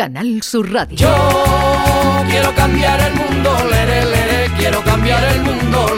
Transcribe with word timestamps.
Canal 0.00 0.42
Sur 0.42 0.72
Radio. 0.72 0.96
Yo 0.96 2.24
quiero 2.30 2.54
cambiar 2.54 2.98
el 3.02 3.14
mundo, 3.16 3.54
lere, 3.70 4.02
lere, 4.06 4.50
quiero 4.56 4.82
cambiar 4.82 5.22
el 5.24 5.42
mundo, 5.42 5.94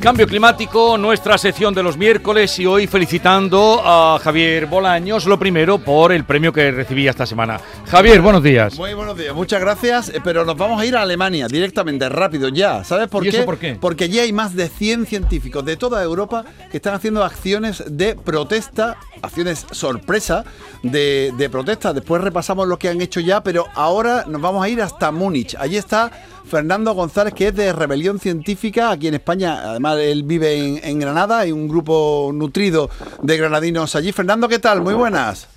Cambio 0.00 0.28
climático, 0.28 0.96
nuestra 0.96 1.36
sección 1.38 1.74
de 1.74 1.82
los 1.82 1.96
miércoles 1.96 2.56
y 2.60 2.66
hoy 2.66 2.86
felicitando 2.86 3.82
a 3.84 4.20
Javier 4.22 4.66
Bolaños, 4.66 5.26
lo 5.26 5.40
primero 5.40 5.78
por 5.78 6.12
el 6.12 6.24
premio 6.24 6.52
que 6.52 6.70
recibí 6.70 7.08
esta 7.08 7.26
semana. 7.26 7.60
Javier, 7.86 8.20
buenos 8.20 8.44
días. 8.44 8.78
Muy 8.78 8.94
buenos 8.94 9.18
días, 9.18 9.34
muchas 9.34 9.60
gracias, 9.60 10.10
eh, 10.10 10.20
pero 10.22 10.44
nos 10.44 10.56
vamos 10.56 10.80
a 10.80 10.86
ir 10.86 10.96
a 10.96 11.02
Alemania 11.02 11.48
directamente, 11.48 12.08
rápido, 12.08 12.48
ya. 12.48 12.84
¿Sabes 12.84 13.08
por 13.08 13.26
¿Y 13.26 13.30
qué? 13.30 13.38
eso 13.38 13.44
por 13.44 13.58
qué? 13.58 13.76
Porque 13.80 14.04
allí 14.04 14.20
hay 14.20 14.32
más 14.32 14.54
de 14.54 14.68
100 14.68 15.06
científicos 15.06 15.64
de 15.64 15.76
toda 15.76 16.00
Europa 16.00 16.44
que 16.70 16.76
están 16.76 16.94
haciendo 16.94 17.24
acciones 17.24 17.82
de 17.88 18.14
protesta, 18.14 18.98
acciones 19.20 19.66
sorpresa 19.72 20.44
de, 20.84 21.34
de 21.36 21.50
protesta. 21.50 21.92
Después 21.92 22.22
repasamos 22.22 22.68
lo 22.68 22.78
que 22.78 22.88
han 22.88 23.00
hecho 23.00 23.18
ya, 23.18 23.42
pero 23.42 23.66
ahora 23.74 24.24
nos 24.28 24.40
vamos 24.40 24.64
a 24.64 24.68
ir 24.68 24.80
hasta 24.80 25.10
Múnich. 25.10 25.56
Allí 25.58 25.76
está 25.76 26.12
Fernando 26.44 26.92
González, 26.94 27.34
que 27.34 27.48
es 27.48 27.56
de 27.56 27.72
Rebelión 27.72 28.18
Científica 28.18 28.90
aquí 28.90 29.08
en 29.08 29.14
España. 29.14 29.60
Además, 29.62 29.98
él 29.98 30.22
vive 30.24 30.56
en, 30.56 30.80
en 30.82 30.98
Granada, 30.98 31.40
hay 31.40 31.52
un 31.52 31.68
grupo 31.68 32.30
nutrido 32.32 32.90
de 33.22 33.36
granadinos 33.36 33.94
allí. 33.96 34.12
Fernando, 34.12 34.48
¿qué 34.48 34.58
tal? 34.58 34.80
Muy 34.80 34.94
buenas. 34.94 35.48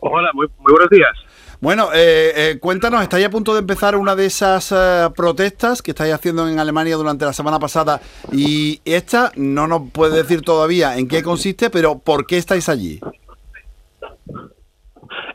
Hola, 0.00 0.30
muy, 0.34 0.48
muy 0.58 0.72
buenos 0.72 0.90
días. 0.90 1.12
Bueno, 1.60 1.90
eh, 1.94 2.32
eh, 2.34 2.58
cuéntanos, 2.58 3.02
estáis 3.02 3.24
a 3.24 3.30
punto 3.30 3.52
de 3.54 3.60
empezar 3.60 3.94
una 3.94 4.16
de 4.16 4.26
esas 4.26 4.72
eh, 4.72 5.08
protestas 5.14 5.80
que 5.80 5.92
estáis 5.92 6.12
haciendo 6.12 6.48
en 6.48 6.58
Alemania 6.58 6.96
durante 6.96 7.24
la 7.24 7.32
semana 7.32 7.60
pasada 7.60 8.00
y 8.32 8.80
esta 8.84 9.30
no 9.36 9.68
nos 9.68 9.88
puede 9.92 10.16
decir 10.16 10.42
todavía 10.42 10.96
en 10.96 11.06
qué 11.06 11.22
consiste, 11.22 11.70
pero 11.70 12.00
¿por 12.00 12.26
qué 12.26 12.38
estáis 12.38 12.68
allí? 12.68 12.98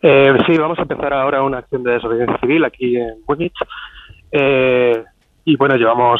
Eh, 0.01 0.37
sí, 0.45 0.57
vamos 0.57 0.77
a 0.79 0.81
empezar 0.81 1.13
ahora 1.13 1.43
una 1.43 1.59
acción 1.59 1.83
de 1.83 1.93
desobediencia 1.93 2.37
civil 2.39 2.65
aquí 2.65 2.97
en 2.97 3.21
Múnich. 3.25 3.55
Eh, 4.31 5.03
y 5.45 5.55
bueno, 5.55 5.75
llevamos 5.75 6.19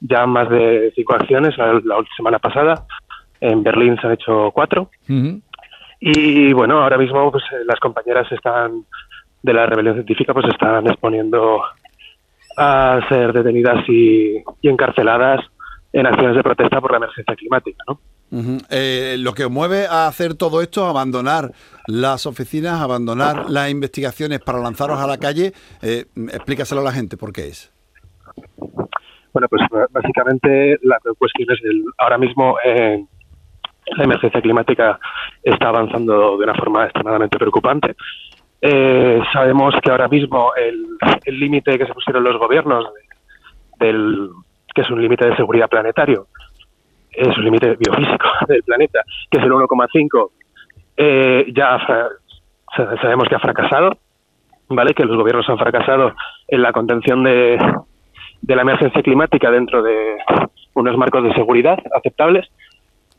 ya 0.00 0.26
más 0.26 0.48
de 0.48 0.92
cinco 0.94 1.14
acciones 1.14 1.56
la, 1.58 1.74
la 1.74 1.96
semana 2.16 2.38
pasada. 2.38 2.86
En 3.40 3.62
Berlín 3.62 3.96
se 4.00 4.06
han 4.06 4.14
hecho 4.14 4.50
cuatro. 4.52 4.90
Y 6.00 6.52
bueno, 6.52 6.82
ahora 6.82 6.98
mismo 6.98 7.30
pues, 7.30 7.44
eh, 7.52 7.64
las 7.66 7.80
compañeras 7.80 8.30
están 8.30 8.84
de 9.42 9.52
la 9.52 9.66
rebelión 9.66 9.94
científica 9.94 10.34
pues 10.34 10.46
están 10.48 10.86
exponiendo 10.86 11.62
a 12.56 13.00
ser 13.08 13.32
detenidas 13.32 13.88
y, 13.88 14.36
y 14.62 14.68
encarceladas 14.68 15.44
en 15.92 16.06
acciones 16.06 16.36
de 16.36 16.42
protesta 16.42 16.80
por 16.80 16.90
la 16.90 16.98
emergencia 16.98 17.34
climática, 17.36 17.82
¿no? 17.88 18.00
Eh, 18.70 19.16
lo 19.18 19.32
que 19.32 19.44
os 19.46 19.50
mueve 19.50 19.86
a 19.86 20.06
hacer 20.06 20.34
todo 20.34 20.60
esto, 20.60 20.86
abandonar 20.86 21.52
las 21.86 22.26
oficinas, 22.26 22.80
abandonar 22.82 23.48
las 23.48 23.70
investigaciones 23.70 24.40
para 24.40 24.58
lanzaros 24.58 25.00
a 25.00 25.06
la 25.06 25.16
calle, 25.18 25.52
eh, 25.82 26.04
explícaselo 26.32 26.82
a 26.82 26.84
la 26.84 26.92
gente 26.92 27.16
por 27.16 27.32
qué 27.32 27.48
es. 27.48 27.72
Bueno, 29.32 29.48
pues 29.48 29.62
básicamente 29.90 30.78
la 30.82 30.98
cuestión 31.18 31.48
es 31.52 31.60
ahora 31.98 32.18
mismo 32.18 32.56
eh, 32.64 33.04
la 33.96 34.04
emergencia 34.04 34.40
climática 34.42 34.98
está 35.42 35.68
avanzando 35.68 36.36
de 36.36 36.44
una 36.44 36.54
forma 36.54 36.84
extremadamente 36.84 37.38
preocupante. 37.38 37.94
Eh, 38.60 39.20
sabemos 39.32 39.74
que 39.82 39.90
ahora 39.90 40.08
mismo 40.08 40.52
el 40.56 41.38
límite 41.40 41.78
que 41.78 41.86
se 41.86 41.94
pusieron 41.94 42.24
los 42.24 42.36
gobiernos 42.38 42.84
de- 43.78 43.86
del 43.86 44.28
que 44.74 44.82
es 44.82 44.90
un 44.90 45.00
límite 45.00 45.26
de 45.26 45.36
seguridad 45.36 45.68
planetario 45.68 46.26
es 47.18 47.36
un 47.36 47.44
límite 47.44 47.76
biofísico 47.76 48.28
del 48.48 48.62
planeta 48.62 49.00
que 49.30 49.38
es 49.38 49.44
el 49.44 49.52
1,5 49.52 50.30
eh, 50.96 51.46
ya 51.54 51.78
sabemos 53.00 53.28
que 53.28 53.34
ha 53.34 53.40
fracasado 53.40 53.98
vale 54.68 54.94
que 54.94 55.04
los 55.04 55.16
gobiernos 55.16 55.48
han 55.48 55.58
fracasado 55.58 56.14
en 56.48 56.62
la 56.62 56.72
contención 56.72 57.24
de 57.24 57.58
de 58.40 58.56
la 58.56 58.62
emergencia 58.62 59.02
climática 59.02 59.50
dentro 59.50 59.82
de 59.82 60.16
unos 60.74 60.96
marcos 60.96 61.24
de 61.24 61.34
seguridad 61.34 61.78
aceptables. 61.94 62.46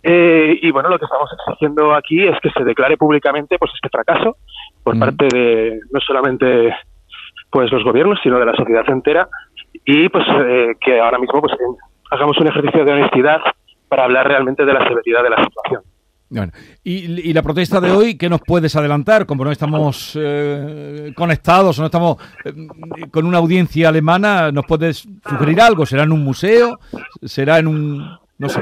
Eh, 0.02 0.58
y 0.62 0.72
bueno, 0.72 0.90
lo 0.90 0.98
que 0.98 1.06
estamos 1.06 1.30
exigiendo 1.34 1.94
aquí 1.94 2.26
es 2.26 2.40
que 2.40 2.50
se 2.52 2.64
declare 2.64 2.98
públicamente 2.98 3.58
pues 3.58 3.72
este 3.76 3.90
fracaso 3.90 4.38
por 4.84 4.98
parte 4.98 5.28
de 5.28 5.80
no 5.92 6.00
solamente 6.00 6.74
pues 7.52 7.72
los 7.72 7.84
gobiernos, 7.84 8.20
sino 8.24 8.40
de 8.40 8.46
la 8.46 8.56
sociedad 8.56 8.90
entera. 8.90 9.28
Y 9.86 10.08
pues 10.10 10.26
eh, 10.46 10.76
que 10.80 11.00
ahora 11.00 11.20
mismo 11.20 11.42
pues 11.42 11.54
hagamos 12.12 12.38
un 12.38 12.48
ejercicio 12.48 12.86
de 12.86 12.94
honestidad 12.94 13.42
para 13.90 14.04
hablar 14.06 14.28
realmente 14.28 14.64
de 14.66 14.74
la 14.74 14.88
severidad 14.88 15.24
de 15.24 15.30
la 15.32 15.44
situación. 15.44 15.82
Bueno, 16.32 16.52
y, 16.84 17.28
y 17.30 17.34
la 17.34 17.42
protesta 17.42 17.82
de 17.82 17.90
hoy, 17.90 18.16
¿qué 18.16 18.30
nos 18.30 18.42
puedes 18.42 18.76
adelantar? 18.76 19.26
Como 19.26 19.44
no 19.44 19.52
estamos 19.52 20.16
eh, 20.22 21.12
conectados 21.16 21.80
o 21.80 21.82
no 21.82 21.88
estamos 21.88 22.18
eh, 22.46 22.54
con 23.10 23.26
una 23.26 23.40
audiencia 23.40 23.90
alemana, 23.90 24.52
¿nos 24.52 24.66
puedes 24.68 25.08
sugerir 25.28 25.60
algo? 25.60 25.88
¿Será 25.88 26.04
en 26.04 26.12
un 26.12 26.24
museo? 26.24 26.80
¿Será 27.24 27.58
en 27.58 27.66
un... 27.68 28.18
no 28.38 28.48
sé? 28.48 28.62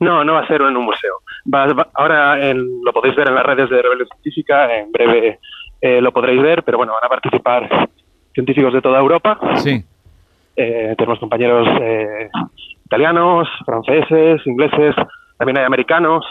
No, 0.00 0.22
no 0.22 0.34
va 0.34 0.40
a 0.40 0.46
ser 0.46 0.60
en 0.60 0.76
un 0.76 0.84
museo. 0.84 1.14
Va- 1.52 1.72
va- 1.72 1.88
ahora 1.94 2.46
en- 2.46 2.82
lo 2.84 2.92
podéis 2.92 3.16
ver 3.16 3.28
en 3.28 3.34
las 3.34 3.46
redes 3.46 3.70
de 3.70 3.80
Rebelión 3.82 4.08
Científica, 4.08 4.72
en 4.76 4.92
breve 4.92 5.38
eh, 5.80 6.00
lo 6.02 6.12
podréis 6.12 6.42
ver, 6.42 6.62
pero 6.62 6.76
bueno, 6.76 6.92
van 6.92 7.04
a 7.04 7.08
participar 7.08 7.88
científicos 8.34 8.72
de 8.74 8.82
toda 8.82 9.00
Europa. 9.00 9.38
Sí. 9.56 9.82
Eh, 10.56 10.94
tenemos 10.98 11.18
compañeros 11.20 11.66
italianos, 12.88 13.46
franceses, 13.64 14.40
ingleses, 14.46 14.94
también 15.36 15.58
hay 15.58 15.64
americanos, 15.64 16.24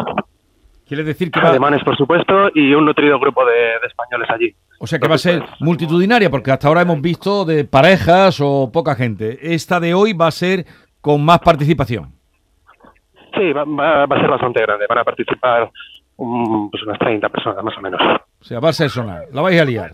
Quiere 0.88 1.04
decir 1.04 1.30
que 1.30 1.42
va, 1.42 1.50
alemanes 1.50 1.84
por 1.84 1.98
supuesto, 1.98 2.50
y 2.56 2.74
un 2.74 2.86
nutrido 2.86 3.20
grupo 3.20 3.44
de, 3.46 3.52
de 3.54 3.88
españoles 3.88 4.30
allí. 4.30 4.56
o 4.80 4.88
sea, 4.88 4.98
que 5.00 5.08
va 5.10 5.16
a 5.16 5.18
ser 5.18 5.44
multitudinaria, 5.60 6.30
porque 6.30 6.50
hasta 6.52 6.70
ahora 6.70 6.82
hemos 6.82 7.02
visto 7.02 7.44
de 7.44 7.66
parejas 7.66 8.40
o 8.42 8.72
poca 8.72 8.96
gente. 8.96 9.38
Esta 9.54 9.82
de 9.82 9.94
hoy 9.94 10.14
va 10.14 10.28
a 10.28 10.32
ser 10.32 10.66
con 11.02 11.24
más 11.26 11.40
participación. 11.40 12.14
Sí, 13.36 13.52
va, 13.52 13.66
va- 13.66 14.06
va 14.06 14.16
a 14.16 14.20
ser 14.22 14.30
bastante 14.30 14.62
grande, 14.62 14.86
van 14.88 15.00
a 15.00 15.04
participar 15.04 15.70
um, 16.16 16.70
pues 16.72 16.82
unas 16.84 16.98
30 17.00 17.28
personas 17.30 17.62
más 17.66 17.78
o 17.78 17.82
menos. 17.82 18.02
O 18.40 18.44
sea, 18.46 18.60
va 18.62 18.70
a 18.70 18.74
ser 18.74 18.90
sonar. 18.90 19.26
La 19.34 19.42
vais 19.42 19.60
a 19.60 19.66
liar. 19.66 19.92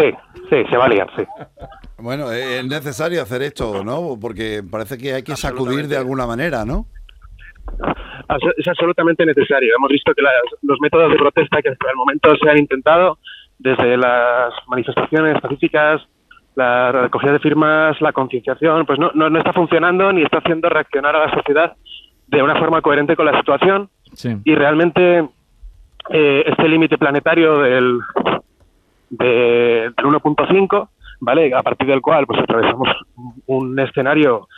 Sí, 0.00 0.12
sí, 0.50 0.64
se 0.70 0.76
va 0.76 0.84
a 0.84 0.88
liar, 0.88 1.08
sí. 1.16 1.24
Bueno, 2.00 2.30
es 2.30 2.64
necesario 2.66 3.20
hacer 3.22 3.42
esto, 3.42 3.82
¿no? 3.84 4.16
Porque 4.20 4.62
parece 4.68 4.96
que 4.98 5.14
hay 5.14 5.22
que 5.22 5.34
sacudir 5.36 5.88
de 5.88 5.96
alguna 5.96 6.26
manera, 6.26 6.64
¿no? 6.64 6.86
Es 8.56 8.68
absolutamente 8.68 9.26
necesario. 9.26 9.74
Hemos 9.76 9.90
visto 9.90 10.12
que 10.14 10.22
las- 10.22 10.32
los 10.62 10.78
métodos 10.80 11.10
de 11.10 11.16
protesta 11.18 11.60
que 11.60 11.70
hasta 11.70 11.90
el 11.90 11.96
momento 11.96 12.30
se 12.42 12.48
han 12.48 12.58
intentado, 12.58 13.18
desde 13.58 13.96
las 13.96 14.52
manifestaciones 14.68 15.40
pacíficas, 15.40 16.00
la 16.54 16.92
recogida 16.92 17.32
de 17.32 17.38
firmas, 17.40 18.00
la 18.00 18.12
concienciación, 18.12 18.86
pues 18.86 18.98
no, 18.98 19.10
no, 19.14 19.28
no 19.30 19.38
está 19.38 19.52
funcionando 19.52 20.12
ni 20.12 20.22
está 20.22 20.38
haciendo 20.38 20.68
reaccionar 20.68 21.14
a 21.16 21.26
la 21.26 21.34
sociedad 21.34 21.74
de 22.28 22.42
una 22.42 22.56
forma 22.58 22.80
coherente 22.82 23.16
con 23.16 23.26
la 23.26 23.36
situación 23.38 23.90
Sí. 24.14 24.36
y 24.44 24.54
realmente 24.54 25.28
eh, 26.10 26.44
este 26.46 26.68
límite 26.68 26.96
planetario 26.96 27.58
del, 27.58 27.98
de- 29.10 29.92
del 29.96 30.06
1.5, 30.06 30.88
¿vale? 31.20 31.52
A 31.54 31.62
partir 31.62 31.86
del 31.86 32.00
cual 32.00 32.26
pues 32.26 32.40
atravesamos 32.40 32.88
un 33.46 33.78
escenario 33.78 34.48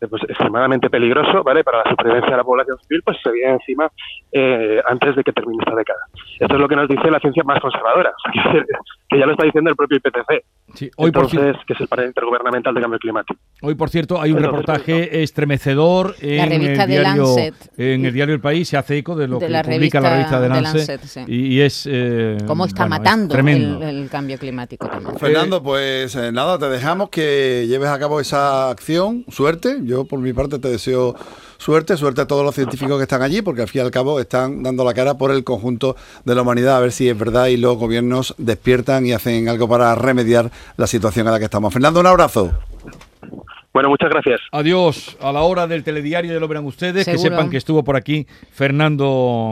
eh, 0.00 0.08
pues, 0.08 0.22
extremadamente 0.24 0.90
peligroso, 0.90 1.42
¿vale? 1.42 1.64
Para 1.64 1.78
la 1.78 1.90
supervivencia 1.90 2.30
de 2.30 2.36
la 2.36 2.44
población 2.44 2.76
civil, 2.80 3.02
pues 3.02 3.16
se 3.22 3.32
viene 3.32 3.52
encima 3.54 3.90
eh, 4.30 4.82
antes 4.86 5.16
de 5.16 5.24
que 5.24 5.32
termine 5.32 5.62
esta 5.64 5.74
década. 5.74 6.00
Esto 6.38 6.54
es 6.54 6.60
lo 6.60 6.68
que 6.68 6.76
nos 6.76 6.88
dice 6.88 7.10
la 7.10 7.18
ciencia 7.18 7.42
más 7.44 7.60
conservadora, 7.60 8.12
decir, 8.34 8.66
que 9.08 9.18
ya 9.18 9.24
lo 9.24 9.32
está 9.32 9.46
diciendo 9.46 9.70
el 9.70 9.76
propio 9.76 9.96
IPCC, 9.96 10.44
Sí, 10.74 10.90
Hoy, 10.96 11.10
por, 11.12 11.26
ci- 11.28 11.38
entonces, 11.38 11.62
que 11.66 11.72
es 11.74 11.80
el 11.80 11.86
panel 11.88 12.08
intergubernamental 12.08 12.74
de 12.74 12.80
cambio 12.80 12.98
climático. 12.98 13.38
hoy, 13.62 13.74
por 13.76 13.88
cierto, 13.88 14.20
hay 14.20 14.32
un 14.32 14.38
Entonces, 14.38 14.66
reportaje 14.66 15.22
estremecedor 15.22 16.16
en, 16.20 16.52
el 16.52 16.76
diario, 16.88 17.02
Lancet. 17.02 17.54
en 17.78 18.04
el 18.04 18.12
diario 18.12 18.34
El 18.34 18.40
País. 18.40 18.68
Se 18.68 18.76
hace 18.76 18.98
eco 18.98 19.14
de 19.16 19.28
lo 19.28 19.38
De 19.38 19.46
que 19.46 19.52
la 19.52 19.62
publica 19.62 20.00
la 20.00 20.10
revista 20.10 20.40
de 20.40 20.48
The 20.48 20.54
Lancet. 20.60 20.88
Lancet, 21.00 21.00
sí. 21.04 21.20
y, 21.32 21.46
y 21.54 21.60
es. 21.60 21.86
eh, 21.90 22.36
Cómo 22.46 22.64
está 22.66 22.82
bueno, 22.82 22.96
es 22.96 23.00
matando 23.00 23.34
el, 23.38 24.08
cambio 24.10 24.38
climático 24.38 24.86
también. 24.88 25.16
Fernando, 25.18 25.62
pues 25.62 26.14
eh, 26.16 26.32
nada, 26.32 26.58
te 26.58 26.68
dejamos 26.68 27.10
que 27.10 27.66
lleves 27.68 27.88
a 27.88 27.98
cabo 27.98 28.20
esa 28.20 28.68
acción. 28.70 29.24
Suerte. 29.28 29.78
Yo, 29.84 30.04
por 30.04 30.18
mi 30.18 30.32
parte, 30.32 30.58
te 30.58 30.68
deseo 30.68 31.14
suerte. 31.58 31.96
Suerte 31.96 32.20
a 32.22 32.26
todos 32.26 32.44
los 32.44 32.54
científicos 32.54 32.96
que 32.98 33.04
están 33.04 33.22
allí, 33.22 33.40
porque 33.40 33.62
al 33.62 33.68
fin 33.68 33.82
y 33.82 33.84
al 33.84 33.90
cabo 33.90 34.20
están 34.20 34.62
dando 34.62 34.84
la 34.84 34.92
cara 34.94 35.14
por 35.16 35.30
el 35.30 35.44
conjunto 35.44 35.96
de 36.24 36.34
la 36.34 36.42
humanidad, 36.42 36.76
a 36.76 36.80
ver 36.80 36.92
si 36.92 37.08
es 37.08 37.16
verdad 37.18 37.46
y 37.46 37.56
los 37.56 37.76
gobiernos 37.78 38.34
despiertan 38.36 39.06
y 39.06 39.12
hacen 39.12 39.48
algo 39.48 39.68
para 39.68 39.94
remediar 39.94 40.50
la 40.76 40.86
situación 40.86 41.26
en 41.26 41.32
la 41.32 41.38
que 41.38 41.44
estamos. 41.46 41.72
Fernando, 41.72 42.00
un 42.00 42.06
abrazo. 42.06 42.52
Bueno, 43.72 43.90
muchas 43.90 44.08
gracias. 44.08 44.40
Adiós. 44.52 45.18
A 45.20 45.32
la 45.32 45.42
hora 45.42 45.66
del 45.66 45.84
telediario 45.84 46.32
ya 46.32 46.40
lo 46.40 46.48
verán 46.48 46.64
ustedes. 46.64 47.04
Que 47.04 47.18
sepan 47.18 47.50
que 47.50 47.58
estuvo 47.58 47.84
por 47.84 47.94
aquí 47.94 48.26
Fernando 48.50 49.04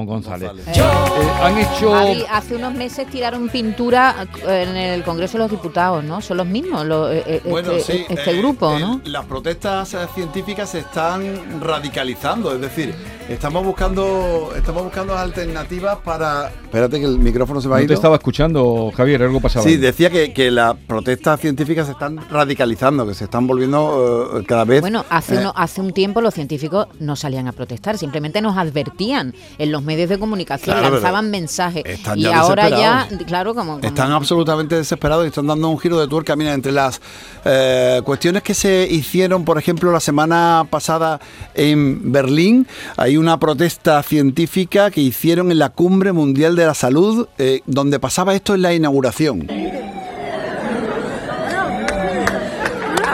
González. 0.06 0.48
González. 0.50 0.78
Eh, 0.78 1.30
han 1.42 1.58
hecho. 1.58 1.92
Javi, 1.92 2.24
hace 2.30 2.56
unos 2.56 2.72
meses 2.72 3.06
tiraron 3.08 3.50
pintura 3.50 4.26
en 4.48 4.76
el 4.76 5.02
Congreso 5.04 5.34
de 5.36 5.44
los 5.44 5.50
Diputados, 5.50 6.02
¿no? 6.04 6.22
Son 6.22 6.38
los 6.38 6.46
mismos, 6.46 6.86
lo- 6.86 7.12
eh, 7.12 7.22
eh, 7.26 7.40
Bueno, 7.44 7.72
este, 7.72 7.92
sí, 7.98 8.06
este 8.08 8.30
eh, 8.30 8.38
grupo, 8.38 8.74
eh, 8.74 8.80
¿no? 8.80 9.02
Las 9.04 9.26
protestas 9.26 9.94
científicas 10.14 10.70
se 10.70 10.78
están 10.78 11.60
radicalizando, 11.60 12.54
es 12.54 12.62
decir, 12.62 12.94
Estamos 13.28 13.64
buscando, 13.64 14.52
estamos 14.54 14.82
buscando 14.84 15.16
alternativas 15.16 15.96
para. 16.04 16.48
Espérate 16.64 17.00
que 17.00 17.06
el 17.06 17.18
micrófono 17.18 17.58
se 17.62 17.68
me 17.68 17.74
ha 17.74 17.76
No 17.78 17.82
ido. 17.84 17.88
te 17.88 17.94
estaba 17.94 18.16
escuchando, 18.16 18.92
Javier, 18.94 19.22
algo 19.22 19.40
pasaba. 19.40 19.62
Sí, 19.64 19.70
ahí. 19.70 19.76
decía 19.78 20.10
que, 20.10 20.34
que 20.34 20.50
las 20.50 20.74
protestas 20.76 21.40
científicas 21.40 21.86
se 21.86 21.92
están 21.92 22.18
radicalizando, 22.30 23.06
que 23.06 23.14
se 23.14 23.24
están 23.24 23.46
volviendo 23.46 24.40
eh, 24.40 24.44
cada 24.46 24.66
vez. 24.66 24.82
Bueno, 24.82 25.06
hace, 25.08 25.36
eh, 25.36 25.38
uno- 25.38 25.54
hace 25.56 25.80
un 25.80 25.92
tiempo 25.94 26.20
los 26.20 26.34
científicos 26.34 26.86
no 27.00 27.16
salían 27.16 27.48
a 27.48 27.52
protestar, 27.52 27.96
simplemente 27.96 28.42
nos 28.42 28.58
advertían 28.58 29.34
en 29.56 29.72
los 29.72 29.82
medios 29.82 30.10
de 30.10 30.18
comunicación, 30.18 30.76
Claro, 30.76 30.96
lanzaban 30.96 31.30
mensajes. 31.30 31.82
están 31.86 32.18
Y 32.18 32.22
ya 32.24 32.40
ahora 32.40 32.68
ya, 32.68 33.08
claro, 33.26 33.54
como... 33.54 33.76
como- 33.76 33.86
Están 33.86 34.12
absolutamente 34.12 34.74
desesperados 34.76 35.24
y 35.24 35.28
están 35.28 35.46
dando 35.46 35.70
un 35.70 35.78
giro 35.78 35.98
de 35.98 36.08
tuerca. 36.08 36.36
Mira, 36.36 36.52
entre 36.52 36.72
las 36.72 37.00
eh, 37.46 38.02
cuestiones 38.04 38.42
que 38.42 38.52
se 38.52 38.86
hicieron, 38.90 39.46
por 39.46 39.56
ejemplo, 39.58 39.90
la 39.90 40.00
semana 40.00 40.66
pasada 40.68 41.20
en 41.54 42.12
Berlín, 42.12 42.66
hay 43.14 43.18
una 43.18 43.38
protesta 43.38 44.02
científica 44.02 44.90
que 44.90 45.00
hicieron 45.00 45.52
en 45.52 45.60
la 45.60 45.68
Cumbre 45.68 46.10
Mundial 46.10 46.56
de 46.56 46.66
la 46.66 46.74
Salud, 46.74 47.28
eh, 47.38 47.60
donde 47.64 48.00
pasaba 48.00 48.34
esto 48.34 48.56
en 48.56 48.62
la 48.62 48.74
inauguración. 48.74 49.46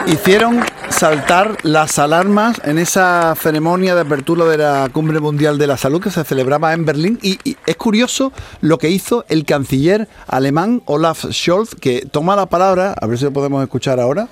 Hicieron 0.06 0.61
saltar 0.88 1.58
las 1.64 1.99
alarmas 1.99 2.62
en 2.64 2.79
esa 2.79 3.35
ceremonia 3.35 3.94
de 3.94 4.00
apertura 4.00 4.47
de 4.47 4.56
la 4.56 4.88
Cumbre 4.91 5.20
Mundial 5.20 5.58
de 5.58 5.67
la 5.67 5.76
Salud 5.76 6.00
que 6.00 6.11
se 6.11 6.25
celebraba 6.25 6.73
en 6.73 6.87
Berlín 6.87 7.19
y, 7.20 7.38
y 7.44 7.58
es 7.67 7.76
curioso 7.76 8.32
lo 8.62 8.79
que 8.79 8.88
hizo 8.88 9.26
el 9.29 9.44
canciller 9.44 10.08
alemán 10.29 10.81
Olaf 10.87 11.26
Scholz 11.31 11.75
que 11.75 12.06
toma 12.11 12.37
la 12.37 12.47
palabra, 12.47 12.94
a 12.99 13.06
ver 13.06 13.19
si 13.19 13.25
lo 13.25 13.35
podemos 13.35 13.62
escuchar 13.62 14.00
ahora. 14.00 14.29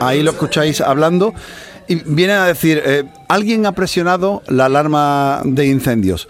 Ahí 0.00 0.22
lo 0.22 0.30
escucháis 0.30 0.80
hablando 0.80 1.34
y 1.86 1.96
viene 1.96 2.32
a 2.34 2.44
decir, 2.44 2.82
eh, 2.84 3.04
alguien 3.28 3.66
ha 3.66 3.72
presionado 3.72 4.42
la 4.48 4.66
alarma 4.66 5.42
de 5.44 5.66
incendios. 5.66 6.28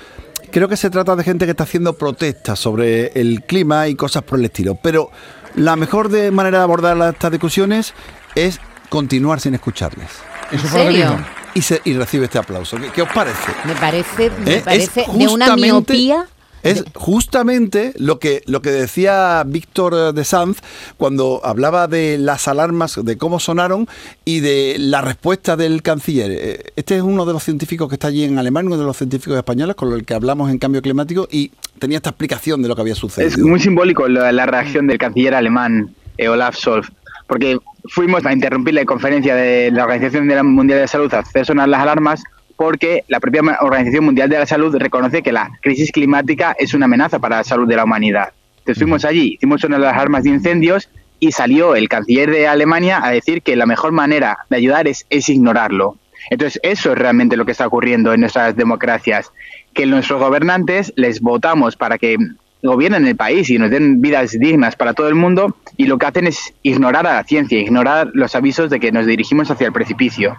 Creo 0.50 0.68
que 0.68 0.76
se 0.76 0.90
trata 0.90 1.14
de 1.14 1.22
gente 1.22 1.44
que 1.44 1.52
está 1.52 1.62
haciendo 1.64 1.92
protestas 1.96 2.58
sobre 2.58 3.12
el 3.14 3.42
clima 3.44 3.86
y 3.86 3.94
cosas 3.94 4.24
por 4.24 4.38
el 4.40 4.46
estilo, 4.46 4.74
pero 4.82 5.10
la 5.54 5.76
mejor 5.76 6.08
de 6.08 6.30
manera 6.32 6.58
de 6.58 6.64
abordar 6.64 6.96
las- 6.96 7.12
estas 7.14 7.30
discusiones 7.30 7.94
es 8.34 8.58
continuar 8.88 9.38
sin 9.40 9.54
escucharles. 9.54 10.08
Eso 10.50 10.64
¿En 10.64 10.70
fue 10.70 10.80
lo 10.84 10.90
que 10.90 10.92
serio? 10.96 11.10
dijo. 11.10 11.24
Y, 11.54 11.62
se, 11.62 11.80
y 11.84 11.94
recibe 11.94 12.24
este 12.24 12.38
aplauso. 12.38 12.76
¿Qué, 12.78 12.88
qué 12.90 13.02
os 13.02 13.08
parece? 13.12 13.52
Me 13.64 13.74
parece, 13.74 14.30
me 14.44 14.52
¿Eh? 14.52 14.56
Es 14.56 14.62
parece 14.62 15.04
de 15.12 15.28
una 15.28 15.54
miopía. 15.56 16.26
Es 16.62 16.84
justamente 16.94 17.92
lo 17.96 18.18
que, 18.18 18.42
lo 18.46 18.60
que 18.62 18.70
decía 18.70 19.42
Víctor 19.46 19.94
eh, 19.94 20.12
de 20.12 20.24
Sanz 20.24 20.58
cuando 20.96 21.40
hablaba 21.44 21.86
de 21.88 22.18
las 22.18 22.48
alarmas, 22.48 22.98
de 23.02 23.16
cómo 23.16 23.40
sonaron 23.40 23.88
y 24.24 24.40
de 24.40 24.76
la 24.78 25.00
respuesta 25.00 25.56
del 25.56 25.82
canciller. 25.82 26.30
Eh, 26.30 26.62
Este 26.76 26.96
es 26.96 27.02
uno 27.02 27.24
de 27.24 27.32
los 27.32 27.42
científicos 27.42 27.88
que 27.88 27.94
está 27.94 28.08
allí 28.08 28.24
en 28.24 28.38
Alemania, 28.38 28.68
uno 28.68 28.78
de 28.78 28.84
los 28.84 28.96
científicos 28.96 29.36
españoles 29.36 29.74
con 29.76 29.92
el 29.92 30.04
que 30.04 30.14
hablamos 30.14 30.50
en 30.50 30.58
cambio 30.58 30.82
climático 30.82 31.26
y 31.30 31.50
tenía 31.78 31.96
esta 31.96 32.10
explicación 32.10 32.62
de 32.62 32.68
lo 32.68 32.74
que 32.74 32.82
había 32.82 32.94
sucedido. 32.94 33.28
Es 33.28 33.38
muy 33.38 33.60
simbólico 33.60 34.06
la, 34.08 34.30
la 34.32 34.46
reacción 34.46 34.86
del 34.86 34.98
canciller 34.98 35.34
alemán 35.34 35.94
eh, 36.18 36.28
Olaf 36.28 36.56
Scholz, 36.56 36.88
porque 37.26 37.58
fuimos 37.88 38.26
a 38.26 38.32
interrumpir 38.32 38.74
la 38.74 38.84
conferencia 38.84 39.34
de 39.34 39.70
la 39.70 39.84
Organización 39.84 40.26
Mundial 40.46 40.78
de 40.78 40.84
la 40.84 40.88
Salud 40.88 41.12
a 41.14 41.20
hacer 41.20 41.46
sonar 41.46 41.68
las 41.68 41.80
alarmas 41.80 42.22
porque 42.60 43.04
la 43.08 43.20
propia 43.20 43.40
Organización 43.62 44.04
Mundial 44.04 44.28
de 44.28 44.38
la 44.38 44.44
Salud 44.44 44.76
reconoce 44.76 45.22
que 45.22 45.32
la 45.32 45.50
crisis 45.62 45.90
climática 45.92 46.54
es 46.58 46.74
una 46.74 46.84
amenaza 46.84 47.18
para 47.18 47.38
la 47.38 47.44
salud 47.44 47.66
de 47.66 47.74
la 47.74 47.84
humanidad. 47.84 48.34
Entonces 48.58 48.82
fuimos 48.82 49.06
allí, 49.06 49.32
hicimos 49.36 49.62
sonar 49.62 49.80
las 49.80 49.94
alarmas 49.94 50.24
de 50.24 50.28
incendios 50.28 50.90
y 51.18 51.32
salió 51.32 51.74
el 51.74 51.88
canciller 51.88 52.30
de 52.30 52.46
Alemania 52.46 53.00
a 53.02 53.12
decir 53.12 53.40
que 53.40 53.56
la 53.56 53.64
mejor 53.64 53.92
manera 53.92 54.40
de 54.50 54.58
ayudar 54.58 54.88
es, 54.88 55.06
es 55.08 55.30
ignorarlo. 55.30 55.96
Entonces 56.28 56.60
eso 56.62 56.92
es 56.92 56.98
realmente 56.98 57.38
lo 57.38 57.46
que 57.46 57.52
está 57.52 57.66
ocurriendo 57.66 58.12
en 58.12 58.20
nuestras 58.20 58.54
democracias, 58.54 59.32
que 59.72 59.86
nuestros 59.86 60.20
gobernantes 60.20 60.92
les 60.96 61.22
votamos 61.22 61.76
para 61.76 61.96
que 61.96 62.18
gobiernen 62.62 63.06
el 63.06 63.16
país 63.16 63.48
y 63.48 63.56
nos 63.56 63.70
den 63.70 64.02
vidas 64.02 64.32
dignas 64.38 64.76
para 64.76 64.92
todo 64.92 65.08
el 65.08 65.14
mundo 65.14 65.56
y 65.78 65.86
lo 65.86 65.96
que 65.96 66.04
hacen 66.04 66.26
es 66.26 66.52
ignorar 66.62 67.06
a 67.06 67.14
la 67.14 67.24
ciencia, 67.24 67.58
ignorar 67.58 68.10
los 68.12 68.34
avisos 68.34 68.68
de 68.68 68.78
que 68.80 68.92
nos 68.92 69.06
dirigimos 69.06 69.50
hacia 69.50 69.66
el 69.66 69.72
precipicio. 69.72 70.36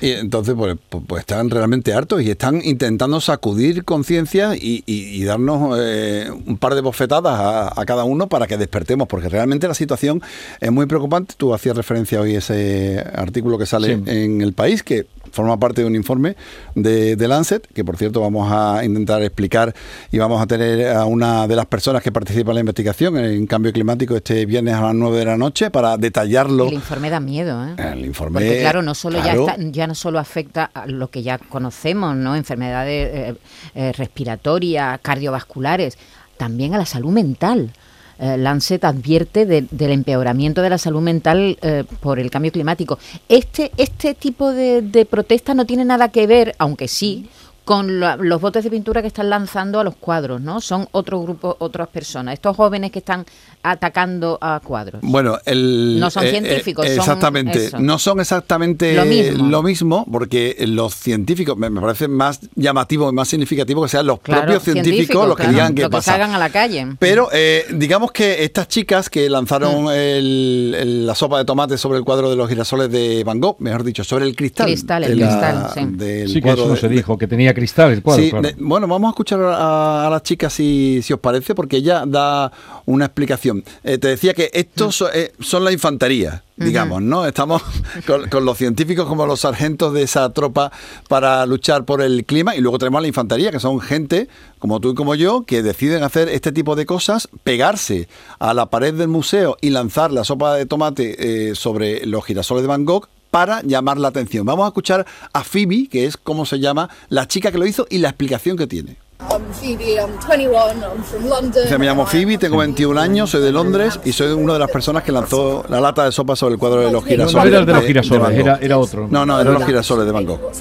Y 0.00 0.10
entonces, 0.12 0.54
pues, 0.56 0.76
pues- 0.88 1.04
pues 1.06 1.20
están 1.20 1.50
realmente 1.50 1.92
hartos 1.94 2.22
y 2.22 2.30
están 2.30 2.60
intentando 2.64 3.20
sacudir 3.20 3.84
conciencia 3.84 4.54
y, 4.56 4.82
y- 4.86 5.20
y 5.20 5.24
darnos 5.24 5.78
eh, 5.80 6.28
un 6.46 6.58
par 6.58 6.74
de 6.74 6.80
bofetadas 6.80 7.38
a, 7.38 7.80
a 7.80 7.84
cada 7.86 8.04
uno 8.04 8.28
para 8.28 8.46
que 8.46 8.56
despertemos, 8.56 9.08
porque 9.08 9.28
realmente 9.28 9.68
la 9.68 9.74
situación 9.74 10.22
es 10.60 10.70
muy 10.72 10.86
preocupante. 10.86 11.34
Tú 11.36 11.54
hacías 11.54 11.76
referencia 11.76 12.20
hoy 12.20 12.34
a 12.34 12.38
ese 12.38 13.04
artículo 13.14 13.58
que 13.58 13.66
sale 13.66 13.84
Sí. 13.96 14.02
en 14.06 14.40
el 14.40 14.52
país, 14.52 14.82
que 14.82 15.06
forma 15.32 15.58
parte 15.58 15.80
de 15.80 15.86
un 15.88 15.96
informe 15.96 16.36
de, 16.76 17.16
de 17.16 17.28
Lancet, 17.28 17.66
que 17.72 17.84
por 17.84 17.96
cierto 17.96 18.20
vamos 18.20 18.50
a 18.52 18.84
intentar 18.84 19.20
explicar 19.22 19.74
y 20.12 20.18
vamos 20.18 20.40
a 20.40 20.46
tener 20.46 20.88
a 20.88 21.06
una 21.06 21.48
de 21.48 21.56
las 21.56 21.66
personas 21.66 22.02
que 22.02 22.12
participa 22.12 22.50
en 22.52 22.54
la 22.54 22.60
investigación 22.60 23.16
en 23.18 23.46
cambio 23.48 23.72
climático 23.72 24.14
este 24.14 24.46
viernes 24.46 24.74
a 24.74 24.82
las 24.82 24.94
9 24.94 25.18
de 25.18 25.24
la 25.24 25.36
noche 25.36 25.70
para 25.70 25.96
detallarlo. 25.96 26.66
El 26.68 26.74
informe 26.74 27.10
da 27.10 27.18
miedo, 27.20 27.64
¿eh? 27.66 27.74
El 27.92 28.04
informe, 28.04 28.40
Porque 28.40 28.60
claro, 28.60 28.82
no 28.82 28.94
solo 28.94 29.20
claro. 29.20 29.46
ya 29.46 29.52
está, 29.54 29.64
ya 29.72 29.83
no 29.86 29.94
solo 29.94 30.18
afecta 30.18 30.70
a 30.74 30.86
lo 30.86 31.08
que 31.10 31.22
ya 31.22 31.38
conocemos, 31.38 32.16
¿no? 32.16 32.36
Enfermedades 32.36 33.10
eh, 33.12 33.34
eh, 33.74 33.92
respiratorias, 33.92 34.98
cardiovasculares, 35.00 35.98
también 36.36 36.74
a 36.74 36.78
la 36.78 36.86
salud 36.86 37.10
mental. 37.12 37.70
Eh, 38.18 38.36
Lancet 38.36 38.84
advierte 38.84 39.44
de- 39.44 39.66
del 39.70 39.90
empeoramiento 39.90 40.62
de 40.62 40.70
la 40.70 40.78
salud 40.78 41.00
mental 41.02 41.58
eh, 41.62 41.84
por 42.00 42.18
el 42.20 42.30
cambio 42.30 42.52
climático. 42.52 42.98
Este, 43.28 43.72
este 43.76 44.14
tipo 44.14 44.52
de, 44.52 44.82
de 44.82 45.04
protesta 45.04 45.52
no 45.54 45.66
tiene 45.66 45.84
nada 45.84 46.08
que 46.10 46.26
ver, 46.26 46.54
aunque 46.58 46.86
sí, 46.86 47.28
con 47.64 47.98
la- 48.00 48.16
los 48.16 48.40
botes 48.40 48.62
de 48.64 48.70
pintura 48.70 49.00
que 49.00 49.08
están 49.08 49.30
lanzando 49.30 49.80
a 49.80 49.84
los 49.84 49.96
cuadros, 49.96 50.40
¿no? 50.40 50.60
Son 50.60 50.86
otro 50.92 51.22
grupo, 51.22 51.56
otras 51.60 51.88
personas. 51.88 52.34
Estos 52.34 52.54
jóvenes 52.56 52.90
que 52.90 52.98
están 52.98 53.24
atacando 53.62 54.36
a 54.42 54.60
cuadros. 54.62 55.00
Bueno, 55.02 55.38
el, 55.46 55.98
No 55.98 56.10
son 56.10 56.24
científicos, 56.26 56.86
son 56.86 56.98
exactamente. 56.98 57.64
eso. 57.66 57.78
No 57.78 57.98
son 57.98 58.20
exactamente 58.20 58.94
Lo 58.94 59.06
mismo. 59.06 59.48
lo 59.48 59.62
mismo, 59.62 60.06
porque 60.12 60.54
los 60.68 60.94
científicos, 60.94 61.56
me, 61.56 61.70
me 61.70 61.80
parece 61.80 62.06
más 62.06 62.40
llamativo 62.54 63.08
y 63.08 63.12
más 63.14 63.28
significativo 63.28 63.82
que 63.82 63.88
sean 63.88 64.06
los 64.06 64.20
Claro, 64.20 64.42
propios 64.42 64.62
científicos, 64.64 65.26
los 65.26 65.36
que 65.36 65.44
claro, 65.44 65.52
digan 65.54 65.74
qué 65.74 65.82
lo 65.82 65.88
que 65.88 65.96
pasa. 65.96 66.12
salgan 66.12 66.34
a 66.34 66.38
la 66.38 66.50
calle. 66.50 66.86
Pero 66.98 67.28
eh, 67.32 67.64
digamos 67.72 68.12
que 68.12 68.44
estas 68.44 68.68
chicas 68.68 69.08
que 69.08 69.28
Mm. 69.30 69.32
lanzaron 69.32 69.86
el- 69.90 70.76
el- 70.78 71.06
la 71.06 71.14
sopa 71.14 71.38
de 71.38 71.46
tomate 71.46 71.78
sobre 71.78 71.98
el 71.98 72.04
cuadro 72.04 72.28
de 72.28 72.36
los 72.36 72.46
girasoles 72.48 72.90
de 72.90 73.24
Van 73.24 73.40
Gogh, 73.40 73.56
mejor 73.60 73.82
dicho, 73.84 74.04
sobre 74.04 74.26
el 74.26 74.36
cristal. 74.36 74.66
Cristal, 74.66 75.04
el 75.04 75.10
de 75.18 75.24
la- 75.24 75.28
cristal, 75.30 75.70
sí. 75.74 75.96
del 75.96 76.28
Sí, 76.28 76.34
que 76.34 76.42
cuadro 76.42 76.62
eso 76.64 76.68
no 76.68 76.74
de- 76.74 76.80
se 76.82 76.88
dijo, 76.90 77.16
que 77.16 77.26
tenía 77.26 77.53
cristal 77.54 77.92
el 77.92 78.02
cuadro. 78.02 78.22
Sí, 78.22 78.30
claro. 78.30 78.48
de- 78.48 78.54
bueno, 78.58 78.86
vamos 78.88 79.08
a 79.08 79.10
escuchar 79.10 79.40
a, 79.40 80.06
a 80.06 80.10
la 80.10 80.22
chica 80.22 80.50
si, 80.50 81.00
si 81.02 81.12
os 81.12 81.20
parece, 81.20 81.54
porque 81.54 81.76
ella 81.78 82.04
da 82.06 82.52
una 82.86 83.06
explicación. 83.06 83.64
Eh, 83.82 83.98
te 83.98 84.08
decía 84.08 84.34
que 84.34 84.50
estos 84.52 85.02
eh, 85.14 85.32
son 85.40 85.64
la 85.64 85.72
infantería, 85.72 86.42
digamos, 86.56 87.00
¿no? 87.02 87.26
Estamos 87.26 87.62
con, 88.06 88.28
con 88.28 88.44
los 88.44 88.58
científicos 88.58 89.06
como 89.06 89.26
los 89.26 89.40
sargentos 89.40 89.92
de 89.94 90.02
esa 90.02 90.30
tropa 90.32 90.70
para 91.08 91.44
luchar 91.46 91.84
por 91.84 92.02
el 92.02 92.24
clima 92.24 92.54
y 92.56 92.60
luego 92.60 92.78
tenemos 92.78 92.98
a 92.98 93.02
la 93.02 93.08
infantería, 93.08 93.50
que 93.50 93.60
son 93.60 93.80
gente 93.80 94.28
como 94.58 94.80
tú 94.80 94.90
y 94.92 94.94
como 94.94 95.14
yo, 95.14 95.42
que 95.46 95.62
deciden 95.62 96.02
hacer 96.02 96.28
este 96.30 96.50
tipo 96.50 96.74
de 96.74 96.86
cosas, 96.86 97.28
pegarse 97.42 98.08
a 98.38 98.54
la 98.54 98.66
pared 98.66 98.94
del 98.94 99.08
museo 99.08 99.56
y 99.60 99.70
lanzar 99.70 100.10
la 100.10 100.24
sopa 100.24 100.54
de 100.54 100.64
tomate 100.66 101.50
eh, 101.50 101.54
sobre 101.54 102.06
los 102.06 102.24
girasoles 102.24 102.62
de 102.62 102.68
Van 102.68 102.84
Gogh 102.86 103.08
para 103.34 103.62
llamar 103.62 103.98
la 103.98 104.06
atención. 104.06 104.46
Vamos 104.46 104.64
a 104.64 104.68
escuchar 104.68 105.04
a 105.32 105.42
Phoebe, 105.42 105.88
que 105.90 106.06
es 106.06 106.16
como 106.16 106.46
se 106.46 106.60
llama 106.60 106.88
la 107.08 107.26
chica 107.26 107.50
que 107.50 107.58
lo 107.58 107.66
hizo 107.66 107.84
y 107.90 107.98
la 107.98 108.10
explicación 108.10 108.56
que 108.56 108.68
tiene. 108.68 108.96
I'm 109.28 109.42
Phoebe, 109.52 109.96
I'm 109.96 110.12
21, 110.20 110.80
I'm 110.80 111.02
from 111.02 111.28
London. 111.28 111.64
Dice, 111.64 111.76
me 111.76 111.84
llamo 111.86 112.06
Phoebe, 112.06 112.38
tengo 112.38 112.58
21 112.58 113.00
años, 113.00 113.30
soy 113.30 113.42
de 113.42 113.50
Londres 113.50 113.98
y 114.04 114.12
soy 114.12 114.30
una 114.30 114.52
de 114.52 114.60
las 114.60 114.70
personas 114.70 115.02
que 115.02 115.10
lanzó 115.10 115.64
la 115.68 115.80
lata 115.80 116.04
de 116.04 116.12
sopa 116.12 116.36
sobre 116.36 116.54
el 116.54 116.60
cuadro 116.60 116.82
de 116.82 116.92
los 116.92 117.04
girasoles. 117.04 117.34
no 117.34 117.48
era 117.48 117.58
el 117.58 117.66
de 117.66 117.72
los 117.72 117.82
de 117.82 117.88
girasoles, 117.88 118.22
Gogh. 118.22 118.38
era, 118.38 118.58
era 118.62 118.78
otro. 118.78 119.08
No, 119.10 119.26
no, 119.26 119.40
eran 119.40 119.54
los 119.54 119.64
girasoles 119.64 120.06
de 120.06 120.12
Van 120.12 120.26
Gogh. 120.26 120.52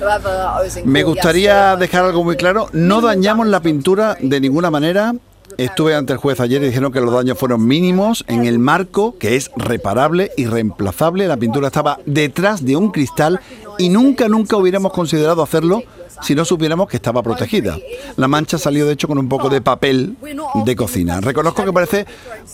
Me 0.86 1.04
gustaría 1.04 1.76
dejar 1.76 2.06
algo 2.06 2.24
muy 2.24 2.38
claro, 2.38 2.70
no 2.74 3.02
dañamos 3.02 3.46
la 3.46 3.60
pintura 3.60 4.18
de 4.20 4.40
ninguna 4.42 4.72
manera. 4.72 5.14
Estuve 5.58 5.96
ante 5.96 6.14
el 6.14 6.20
juez 6.20 6.40
ayer 6.40 6.62
y 6.64 6.68
dijeron 6.68 6.92
que 6.92 7.02
los 7.02 7.14
daños 7.14 7.38
fueron 7.38 7.66
mínimos 7.66 8.24
en 8.28 8.46
el 8.46 8.60
marco, 8.60 9.18
que 9.18 9.36
es 9.36 9.52
reparable 9.56 10.32
y 10.38 10.46
reemplazable. 10.46 11.28
La 11.28 11.38
pintura 11.38 11.68
estaba 11.68 12.00
detrás 12.06 12.66
de 12.66 12.76
un 12.76 12.92
cristal 12.92 13.40
y 13.78 13.90
nunca, 13.90 14.28
nunca 14.28 14.58
hubiéramos 14.58 14.92
considerado 14.94 15.42
hacerlo 15.42 15.84
si 16.22 16.36
no 16.36 16.46
supiéramos 16.46 16.88
que 16.88 16.98
estaba 16.98 17.22
protegida. 17.22 17.78
La 18.16 18.28
mancha 18.28 18.58
salió 18.58 18.86
de 18.86 18.94
hecho 18.94 19.08
con 19.08 19.18
un 19.18 19.28
poco 19.28 19.50
de 19.50 19.62
papel 19.62 20.16
de 20.66 20.76
cocina. 20.76 21.20
Reconozco 21.22 21.66
que 21.66 21.74
parece 21.74 22.06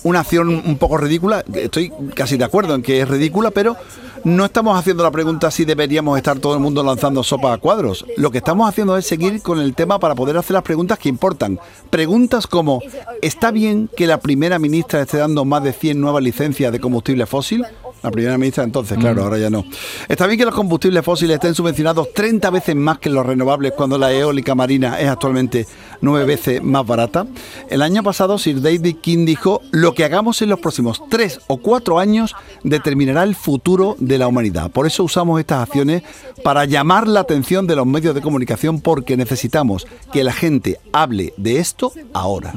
una 0.03 0.21
acción 0.21 0.49
un 0.49 0.77
poco 0.77 0.97
ridícula, 0.97 1.43
estoy 1.53 1.91
casi 2.15 2.37
de 2.37 2.45
acuerdo 2.45 2.75
en 2.75 2.81
que 2.81 3.01
es 3.01 3.07
ridícula, 3.07 3.51
pero 3.51 3.75
no 4.23 4.45
estamos 4.45 4.77
haciendo 4.77 5.03
la 5.03 5.11
pregunta 5.11 5.49
si 5.51 5.65
deberíamos 5.65 6.17
estar 6.17 6.39
todo 6.39 6.53
el 6.53 6.59
mundo 6.59 6.83
lanzando 6.83 7.23
sopa 7.23 7.53
a 7.53 7.57
cuadros. 7.57 8.05
Lo 8.17 8.31
que 8.31 8.39
estamos 8.39 8.67
haciendo 8.67 8.97
es 8.97 9.05
seguir 9.05 9.41
con 9.41 9.59
el 9.59 9.75
tema 9.75 9.99
para 9.99 10.15
poder 10.15 10.37
hacer 10.37 10.55
las 10.55 10.63
preguntas 10.63 10.99
que 10.99 11.09
importan. 11.09 11.59
Preguntas 11.89 12.47
como, 12.47 12.81
¿está 13.21 13.51
bien 13.51 13.89
que 13.95 14.07
la 14.07 14.19
primera 14.19 14.59
ministra 14.59 15.01
esté 15.01 15.17
dando 15.17 15.45
más 15.45 15.63
de 15.63 15.73
100 15.73 15.99
nuevas 15.99 16.23
licencias 16.23 16.71
de 16.71 16.79
combustible 16.79 17.25
fósil? 17.25 17.65
La 18.01 18.11
primera 18.11 18.37
ministra 18.37 18.63
entonces, 18.63 18.97
claro, 18.97 19.23
ahora 19.23 19.37
ya 19.37 19.49
no. 19.49 19.65
Está 20.07 20.25
bien 20.25 20.39
que 20.39 20.45
los 20.45 20.55
combustibles 20.55 21.03
fósiles 21.03 21.35
estén 21.35 21.53
subvencionados 21.53 22.13
30 22.13 22.49
veces 22.49 22.75
más 22.75 22.99
que 22.99 23.09
los 23.09 23.25
renovables 23.25 23.73
cuando 23.73 23.97
la 23.97 24.11
eólica 24.13 24.55
marina 24.55 24.99
es 24.99 25.09
actualmente 25.09 25.67
nueve 26.01 26.25
veces 26.25 26.63
más 26.63 26.85
barata. 26.85 27.27
El 27.69 27.81
año 27.81 28.01
pasado 28.03 28.37
Sir 28.37 28.61
David 28.61 28.97
King 29.01 29.25
dijo, 29.25 29.61
lo 29.71 29.93
que 29.93 30.05
hagamos 30.05 30.41
en 30.41 30.49
los 30.49 30.59
próximos 30.59 31.01
tres 31.09 31.41
o 31.47 31.57
cuatro 31.57 31.99
años 31.99 32.35
determinará 32.63 33.23
el 33.23 33.35
futuro 33.35 33.95
de 33.99 34.17
la 34.17 34.27
humanidad. 34.27 34.71
Por 34.71 34.87
eso 34.87 35.03
usamos 35.03 35.39
estas 35.39 35.63
acciones 35.63 36.03
para 36.43 36.65
llamar 36.65 37.07
la 37.07 37.19
atención 37.19 37.67
de 37.67 37.75
los 37.75 37.85
medios 37.85 38.15
de 38.15 38.21
comunicación 38.21 38.79
porque 38.81 39.17
necesitamos 39.17 39.87
que 40.13 40.23
la 40.23 40.33
gente 40.33 40.79
hable 40.93 41.33
de 41.37 41.59
esto 41.59 41.91
ahora. 42.13 42.53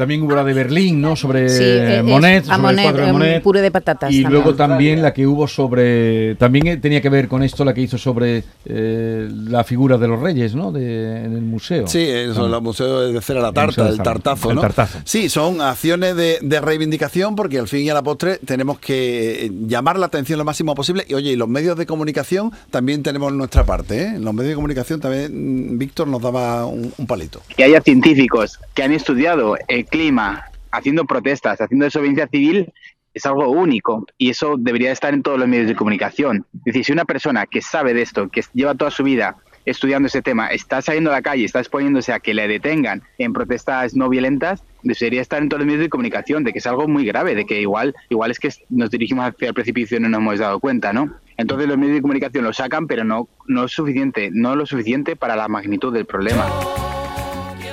También 0.00 0.22
hubo 0.22 0.34
la 0.34 0.44
de 0.44 0.54
Berlín, 0.54 1.00
¿no? 1.00 1.14
Sobre 1.14 1.48
Sí, 1.50 1.62
eh, 1.62 2.02
Monet, 2.02 2.44
sobre 2.44 2.56
el 2.56 2.62
Monet, 2.62 2.82
cuadro 2.84 3.04
de 3.04 3.12
un 3.12 3.18
Monet. 3.18 3.42
puré 3.42 3.60
de 3.60 3.70
patatas 3.70 4.10
Y 4.10 4.22
también. 4.22 4.32
luego 4.42 4.56
también 4.56 5.02
la 5.02 5.12
que 5.12 5.26
hubo 5.26 5.46
sobre. 5.46 6.34
También 6.36 6.66
eh, 6.68 6.76
tenía 6.78 7.02
que 7.02 7.10
ver 7.10 7.28
con 7.28 7.42
esto, 7.42 7.64
la 7.66 7.74
que 7.74 7.82
hizo 7.82 7.98
sobre 7.98 8.42
eh, 8.64 9.28
la 9.30 9.62
figura 9.62 9.98
de 9.98 10.08
los 10.08 10.18
reyes, 10.20 10.54
¿no? 10.54 10.72
De, 10.72 11.24
en 11.24 11.34
el 11.34 11.42
museo. 11.42 11.86
Sí, 11.86 11.98
eso, 12.00 12.46
el 12.46 12.62
museo 12.62 13.12
de 13.12 13.20
cera 13.20 13.40
la 13.42 13.52
tarta, 13.52 13.88
el 13.88 13.98
tartazo, 13.98 14.48
el 14.50 14.56
¿no? 14.56 14.62
tartazo. 14.62 14.98
Sí, 15.04 15.28
son 15.28 15.60
acciones 15.60 16.16
de, 16.16 16.38
de 16.40 16.60
reivindicación 16.60 17.36
porque 17.36 17.58
al 17.58 17.68
fin 17.68 17.80
y 17.84 17.90
a 17.90 17.94
la 17.94 18.02
postre 18.02 18.38
tenemos 18.44 18.78
que 18.78 19.46
eh, 19.46 19.50
llamar 19.66 19.98
la 19.98 20.06
atención 20.06 20.38
lo 20.38 20.44
máximo 20.46 20.74
posible. 20.74 21.04
Y 21.08 21.14
oye, 21.14 21.32
y 21.32 21.36
los 21.36 21.48
medios 21.48 21.76
de 21.76 21.84
comunicación 21.86 22.50
también 22.70 23.02
tenemos 23.02 23.32
nuestra 23.32 23.64
parte, 23.64 24.02
¿eh? 24.02 24.06
En 24.16 24.24
los 24.24 24.32
medios 24.32 24.50
de 24.50 24.54
comunicación 24.54 24.98
también 25.00 25.74
mm, 25.74 25.78
Víctor 25.78 26.08
nos 26.08 26.22
daba 26.22 26.64
un, 26.64 26.92
un 26.96 27.06
palito. 27.06 27.42
que 27.56 27.64
haya 27.64 27.80
científicos 27.82 28.58
que 28.74 28.82
han 28.82 28.92
estudiado 28.92 29.56
el 29.68 29.84
clima 29.90 30.44
haciendo 30.70 31.04
protestas, 31.04 31.60
haciendo 31.60 31.84
desobediencia 31.84 32.28
civil, 32.28 32.72
es 33.12 33.26
algo 33.26 33.48
único 33.48 34.06
y 34.18 34.30
eso 34.30 34.56
debería 34.58 34.92
estar 34.92 35.14
en 35.14 35.22
todos 35.22 35.38
los 35.38 35.48
medios 35.48 35.68
de 35.68 35.74
comunicación. 35.74 36.46
Es 36.58 36.64
decir, 36.64 36.84
si 36.84 36.92
una 36.92 37.04
persona 37.04 37.46
que 37.46 37.60
sabe 37.60 37.94
de 37.94 38.02
esto, 38.02 38.28
que 38.28 38.42
lleva 38.54 38.74
toda 38.74 38.90
su 38.90 39.02
vida 39.02 39.36
estudiando 39.66 40.06
ese 40.06 40.22
tema, 40.22 40.48
está 40.48 40.80
saliendo 40.80 41.10
a 41.10 41.14
la 41.14 41.22
calle, 41.22 41.44
está 41.44 41.58
exponiéndose 41.58 42.12
a 42.12 42.20
que 42.20 42.34
le 42.34 42.48
detengan 42.48 43.02
en 43.18 43.32
protestas 43.32 43.94
no 43.94 44.08
violentas, 44.08 44.64
debería 44.82 45.20
estar 45.20 45.42
en 45.42 45.48
todos 45.48 45.60
los 45.60 45.66
medios 45.66 45.82
de 45.82 45.90
comunicación, 45.90 46.44
de 46.44 46.52
que 46.52 46.60
es 46.60 46.66
algo 46.66 46.88
muy 46.88 47.04
grave, 47.04 47.34
de 47.34 47.44
que 47.44 47.60
igual, 47.60 47.94
igual 48.08 48.30
es 48.30 48.38
que 48.38 48.50
nos 48.70 48.90
dirigimos 48.90 49.26
hacia 49.26 49.48
el 49.48 49.54
precipicio 49.54 49.98
y 49.98 50.00
no 50.00 50.08
nos 50.08 50.20
hemos 50.20 50.38
dado 50.38 50.60
cuenta, 50.60 50.92
¿no? 50.92 51.14
Entonces 51.36 51.68
los 51.68 51.76
medios 51.76 51.96
de 51.96 52.02
comunicación 52.02 52.44
lo 52.44 52.52
sacan, 52.52 52.86
pero 52.86 53.04
no, 53.04 53.28
no 53.46 53.64
es 53.64 53.72
suficiente, 53.72 54.30
no 54.32 54.56
lo 54.56 54.66
suficiente 54.66 55.16
para 55.16 55.36
la 55.36 55.48
magnitud 55.48 55.92
del 55.92 56.06
problema. 56.06 56.46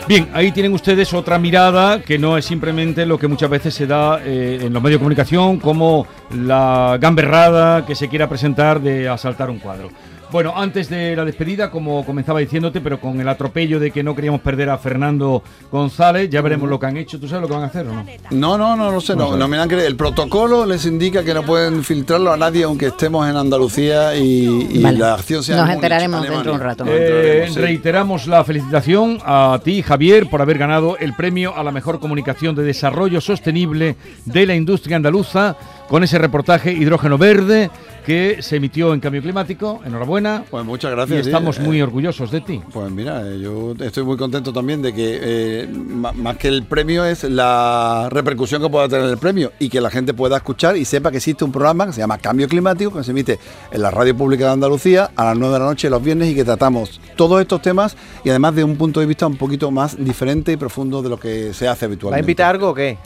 Bien, 0.08 0.30
ahí 0.34 0.54
tienen 0.54 0.72
ustedes 0.72 1.14
otra 1.14 1.38
mirada 1.38 2.02
que 2.02 2.18
no 2.18 2.38
es 2.38 2.46
simplemente 2.46 3.06
lo 3.06 3.20
que 3.20 3.28
muchas 3.28 3.50
veces 3.50 3.74
se 3.74 3.86
da 3.86 4.22
eh, 4.24 4.60
en 4.62 4.72
los 4.72 4.82
medios 4.82 5.00
de 5.00 5.04
comunicación 5.04 5.60
como 5.60 6.08
la 6.34 6.98
gamberrada 6.98 7.86
que 7.86 7.94
se 7.94 8.08
quiera 8.08 8.30
presentar 8.30 8.80
de 8.80 9.10
asaltar 9.10 9.50
un 9.50 9.60
cuadro. 9.60 9.90
Bueno, 10.30 10.52
antes 10.58 10.90
de 10.90 11.16
la 11.16 11.24
despedida, 11.24 11.72
como 11.72 12.06
comenzaba 12.06 12.40
diciéndote, 12.42 12.82
pero 12.82 13.00
con 13.00 13.22
el 13.22 13.30
atropello 13.30 13.80
de 13.80 13.92
que 13.92 14.04
no 14.04 14.14
queríamos 14.14 14.42
perder 14.42 14.70
a 14.70 14.78
Fernando 14.78 15.42
González, 15.72 16.30
ya 16.30 16.42
veremos 16.42 16.68
lo 16.70 16.78
que 16.78 16.86
han 16.86 16.98
hecho. 16.98 17.18
¿Tú 17.18 17.30
sabes 17.30 17.44
lo 17.44 17.48
que 17.48 17.54
van 17.54 17.64
a 17.64 17.68
hacer 17.68 17.88
o 17.88 17.94
no? 17.94 18.06
No, 18.32 18.58
no, 18.58 18.76
no 18.76 18.92
lo 18.92 19.00
sé, 19.00 19.16
no, 19.16 19.38
no 19.38 19.48
me 19.48 19.58
han 19.58 19.70
creído. 19.70 19.88
El 19.88 19.96
protocolo 19.96 20.66
les 20.66 20.86
indica 20.86 21.24
que 21.24 21.34
no 21.34 21.44
pueden 21.44 21.82
filtrarlo 21.82 22.34
a 22.34 22.36
nadie 22.38 22.64
aunque 22.66 22.88
estemos 22.88 23.28
en 23.30 23.38
Andalucía 23.38 24.18
y, 24.18 24.68
y 24.70 24.82
Vale. 24.82 24.98
la 25.00 25.14
acción 25.14 25.44
sea 25.44 25.56
Nos 25.56 25.66
Múnich, 25.66 25.76
enteraremos 25.78 26.20
Alemania. 26.20 26.36
dentro 26.38 26.52
de 26.52 26.58
un 26.58 26.64
rato. 26.64 26.84
Eh, 26.88 27.48
sí. 27.50 27.60
reiteramos 27.60 28.28
la 28.28 28.44
felicitación 28.44 29.20
a 29.26 29.60
ti, 29.64 29.82
Javier, 29.82 30.30
por 30.30 30.42
haber 30.42 30.58
ganado 30.58 30.98
el 30.98 31.14
premio 31.14 31.56
a 31.56 31.64
la 31.64 31.72
mejor 31.72 32.02
comunicación 32.02 32.54
de 32.54 32.64
desarrollo 32.64 33.22
sostenible 33.22 33.96
de 34.26 34.46
la 34.46 34.56
industria 34.56 34.98
andaluza 34.98 35.56
con 35.88 36.04
ese 36.04 36.18
reportaje 36.18 36.72
Hidrógeno 36.74 37.18
Verde 37.18 37.70
que 38.06 38.42
se 38.42 38.56
emitió 38.56 38.94
en 38.94 39.02
Cambio 39.02 39.22
Climático. 39.22 39.82
Enhorabuena. 39.86 40.44
Pues 40.50 40.64
muchas 40.64 40.92
Y 40.92 40.96
gracias. 40.96 41.24
sí, 41.26 41.30
estamos 41.30 41.58
eh, 41.58 41.62
muy 41.62 41.82
orgullosos 41.82 42.32
de 42.32 42.40
ti. 42.40 42.62
Pues 42.72 42.90
mira, 42.90 43.22
eh, 43.28 43.40
yo 43.42 43.74
estoy 43.80 44.04
muy 44.04 44.16
contento 44.16 44.54
también 44.54 44.82
de 44.82 44.94
que 44.94 45.20
eh, 45.22 45.68
más 45.68 46.38
que 46.38 46.48
el 46.48 46.64
premio 46.64 47.04
es 47.04 47.26
la 47.26 48.08
repercusión 48.10 48.62
que 48.62 48.70
pueda 48.70 48.88
tener 48.88 49.10
el 49.10 49.18
premio 49.18 49.52
y 49.60 49.68
que 49.68 49.82
la 49.82 49.90
gente 49.90 50.14
pueda 50.14 50.38
escuchar 50.38 50.78
y 50.78 50.86
sepa 50.86 51.12
que 51.12 51.18
existe 51.18 51.44
un 51.44 51.52
programa 51.52 51.86
que 51.88 51.94
se 51.94 52.00
llama 52.00 52.18
Cambio 52.18 52.48
Climático 52.48 52.94
que 52.94 53.04
se 53.04 53.12
emite 53.12 53.40
en 53.72 53.82
la 53.82 53.92
Radio 53.92 54.16
Pública 54.16 54.46
de 54.46 54.52
Andalucía 54.52 55.12
a 55.16 55.26
las 55.26 55.38
9 55.38 55.54
de 55.54 55.60
la 55.60 55.66
noche 55.66 55.90
los 55.90 56.02
viernes 56.02 56.30
y 56.30 56.36
que 56.36 56.46
tratamos 56.46 57.02
todos 57.18 57.42
estos 57.42 57.62
temas 57.62 57.98
y 58.24 58.30
además 58.30 58.56
de 58.56 58.64
un 58.64 58.78
punto 58.78 59.02
de 59.02 59.06
vista 59.06 59.28
un 59.28 59.36
poquito 59.36 59.70
más 59.70 60.02
diferente 60.02 60.54
y 60.54 60.58
profundo 60.58 61.02
de 61.02 61.10
lo 61.10 61.20
que 61.20 61.54
se 61.54 61.68
hace 61.68 61.86
¿Va 61.86 61.90
a 61.90 61.92
habitualmente. 61.92 62.22
invitar 62.22 62.56
algo 62.56 62.70
o 62.70 62.74
qué? 62.74 62.98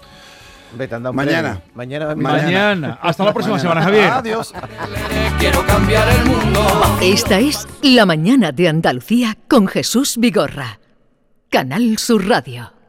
Mañana. 1.13 1.61
Mañana. 1.73 2.15
Mañana. 2.15 2.99
Hasta 3.01 3.25
la 3.25 3.33
próxima 3.33 3.57
Mañana. 3.57 3.81
semana, 3.81 3.81
Javier. 3.83 4.11
Adiós. 4.11 4.53
Quiero 5.39 5.65
cambiar 5.65 6.07
el 6.09 6.25
mundo. 6.25 6.61
Esta 7.01 7.39
es 7.39 7.67
La 7.81 8.05
Mañana 8.05 8.51
de 8.51 8.69
Andalucía 8.69 9.37
con 9.47 9.67
Jesús 9.67 10.17
Vigorra. 10.17 10.79
Canal 11.49 11.97
Sur 11.97 12.27
Radio. 12.27 12.80